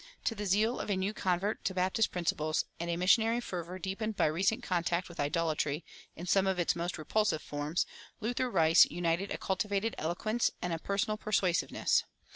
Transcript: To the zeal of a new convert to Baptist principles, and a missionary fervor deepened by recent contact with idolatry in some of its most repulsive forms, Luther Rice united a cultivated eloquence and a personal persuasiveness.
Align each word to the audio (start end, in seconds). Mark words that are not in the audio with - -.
To 0.23 0.33
the 0.33 0.47
zeal 0.47 0.79
of 0.79 0.89
a 0.89 0.97
new 0.97 1.13
convert 1.13 1.63
to 1.65 1.75
Baptist 1.75 2.11
principles, 2.11 2.65
and 2.79 2.89
a 2.89 2.97
missionary 2.97 3.39
fervor 3.39 3.77
deepened 3.77 4.15
by 4.15 4.25
recent 4.25 4.63
contact 4.63 5.07
with 5.07 5.19
idolatry 5.19 5.85
in 6.15 6.25
some 6.25 6.47
of 6.47 6.57
its 6.57 6.75
most 6.75 6.97
repulsive 6.97 7.43
forms, 7.43 7.85
Luther 8.19 8.49
Rice 8.49 8.87
united 8.89 9.29
a 9.29 9.37
cultivated 9.37 9.93
eloquence 9.99 10.49
and 10.59 10.73
a 10.73 10.79
personal 10.79 11.17
persuasiveness. 11.17 12.03